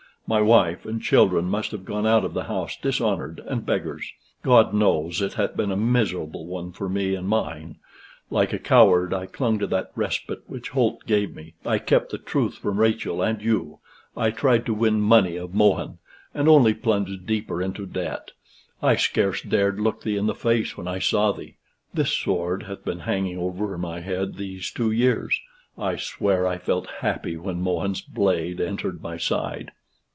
My 0.27 0.39
wife 0.39 0.85
and 0.85 1.01
children 1.01 1.43
must 1.49 1.71
have 1.71 1.83
gone 1.83 2.07
out 2.07 2.23
of 2.23 2.33
the 2.33 2.45
house 2.45 2.77
dishonored, 2.77 3.41
and 3.47 3.65
beggars. 3.65 4.13
God 4.43 4.73
knows, 4.73 5.21
it 5.21 5.33
hath 5.33 5.57
been 5.57 5.73
a 5.73 5.75
miserable 5.75 6.45
one 6.45 6.71
for 6.71 6.87
me 6.87 7.15
and 7.15 7.27
mine. 7.27 7.79
Like 8.29 8.53
a 8.53 8.59
coward, 8.59 9.13
I 9.13 9.25
clung 9.25 9.59
to 9.59 9.67
that 9.67 9.91
respite 9.93 10.43
which 10.47 10.69
Holt 10.69 11.05
gave 11.05 11.35
me. 11.35 11.55
I 11.65 11.79
kept 11.79 12.11
the 12.11 12.17
truth 12.17 12.55
from 12.59 12.79
Rachel 12.79 13.21
and 13.21 13.41
you. 13.41 13.79
I 14.15 14.29
tried 14.31 14.65
to 14.67 14.73
win 14.73 15.01
money 15.01 15.35
of 15.35 15.53
Mohun, 15.53 15.97
and 16.33 16.47
only 16.47 16.73
plunged 16.73 17.27
deeper 17.27 17.61
into 17.61 17.85
debt; 17.85 18.31
I 18.81 18.95
scarce 18.95 19.41
dared 19.41 19.81
look 19.81 20.01
thee 20.03 20.15
in 20.15 20.27
the 20.27 20.35
face 20.35 20.77
when 20.77 20.87
I 20.87 20.99
saw 20.99 21.33
thee. 21.33 21.57
This 21.93 22.13
sword 22.13 22.63
hath 22.63 22.85
been 22.85 22.99
hanging 23.01 23.37
over 23.37 23.77
my 23.77 23.99
head 23.99 24.35
these 24.35 24.71
two 24.71 24.91
years. 24.91 25.37
I 25.77 25.97
swear 25.97 26.47
I 26.47 26.57
felt 26.57 26.87
happy 27.01 27.35
when 27.35 27.59
Mohun's 27.59 27.99
blade 27.99 28.61
entered 28.61 29.01
my 29.03 29.17
side." 29.17 29.71